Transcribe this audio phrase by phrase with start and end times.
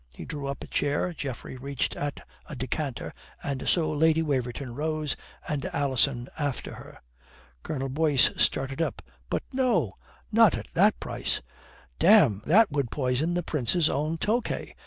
[0.15, 3.13] He drew up a chair, Geoffrey reached at a decanter,
[3.43, 5.15] and so Lady Waverton rose
[5.47, 6.97] and Alison after her.
[7.61, 9.03] Colonel Boyce started up.
[9.29, 9.93] "But no
[10.31, 11.39] not at that price.
[11.99, 14.73] Damme, that would poison the Prince's own Tokay.